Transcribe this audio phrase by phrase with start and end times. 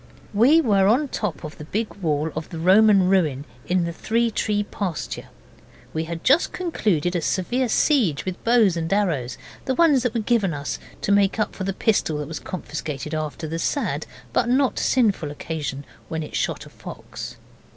[0.33, 3.93] We were on the top of the big wall of the Roman ruin in the
[3.93, 5.27] Three Tree pasture.
[5.93, 10.19] We had just concluded a severe siege with bows and arrows the ones that were
[10.21, 14.49] given us to make up for the pistol that was confiscated after the sad but
[14.49, 17.35] not sinful occasion when it shot a fox.